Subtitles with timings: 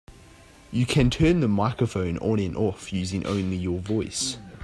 [0.71, 4.37] You can turn the microphone on and off using only your voice.